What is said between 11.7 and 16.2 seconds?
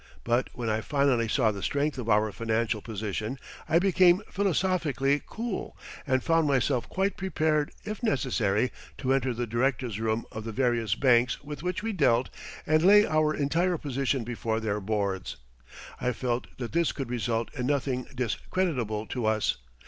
we dealt, and lay our entire position before their boards. I